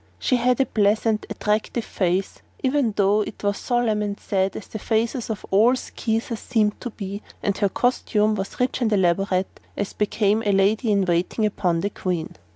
She 0.17 0.37
had 0.37 0.59
a 0.59 0.65
pleasant, 0.65 1.27
attractive 1.29 1.85
face, 1.85 2.41
even 2.63 2.93
though 2.97 3.21
it 3.21 3.43
was 3.43 3.59
solemn 3.59 4.01
and 4.01 4.19
sad 4.19 4.55
as 4.55 4.65
the 4.65 4.79
faces 4.79 5.29
of 5.29 5.45
all 5.51 5.75
Skeezers 5.75 6.39
seemed 6.39 6.81
to 6.81 6.89
be, 6.89 7.21
and 7.43 7.55
her 7.59 7.69
costume 7.69 8.33
was 8.33 8.59
rich 8.59 8.81
and 8.81 8.91
elaborate, 8.91 9.59
as 9.77 9.93
became 9.93 10.41
a 10.43 10.53
lady 10.53 10.91
in 10.91 11.05
waiting 11.05 11.45
upon 11.45 11.81
the 11.81 11.91
Queen. 11.91 12.35